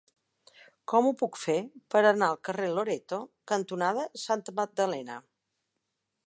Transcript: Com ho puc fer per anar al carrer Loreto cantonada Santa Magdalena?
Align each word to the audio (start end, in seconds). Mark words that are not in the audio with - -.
Com 0.93 1.09
ho 1.09 1.11
puc 1.19 1.35
fer 1.41 1.57
per 1.95 2.01
anar 2.11 2.29
al 2.29 2.39
carrer 2.49 2.71
Loreto 2.79 3.21
cantonada 3.53 4.07
Santa 4.23 4.57
Magdalena? 4.63 5.21